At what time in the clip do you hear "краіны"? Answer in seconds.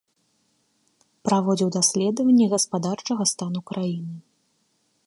3.71-4.15